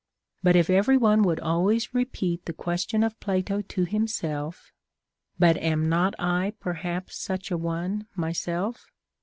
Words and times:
But 0.41 0.55
if 0.55 0.67
every 0.67 0.97
one 0.97 1.21
would 1.21 1.39
always 1.41 1.93
repeat 1.93 2.45
the 2.45 2.53
question 2.53 3.03
of 3.03 3.19
Plato 3.19 3.61
to 3.61 3.85
himself. 3.85 4.71
But 5.37 5.57
am 5.57 5.89
not 5.89 6.15
I 6.17 6.53
perhaps 6.59 7.15
such 7.19 7.51
a 7.51 7.57
one 7.57 8.07
myself? 8.15 8.87